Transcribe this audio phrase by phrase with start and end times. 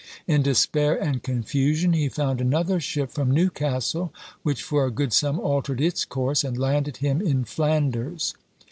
[0.25, 5.39] In despair and confusion, he found another ship from Newcastle, which for a good sum
[5.39, 8.33] altered its course, and landed him in Flanders.